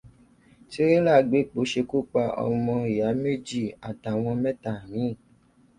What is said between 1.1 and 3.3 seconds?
agbépo ṣekúpa ọmọ ìyá